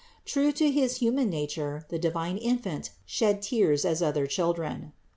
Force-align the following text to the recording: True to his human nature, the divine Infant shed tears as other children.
True 0.25 0.51
to 0.53 0.71
his 0.71 0.95
human 0.97 1.29
nature, 1.29 1.85
the 1.89 1.99
divine 1.99 2.37
Infant 2.37 2.89
shed 3.05 3.39
tears 3.39 3.85
as 3.85 4.01
other 4.01 4.25
children. 4.25 4.93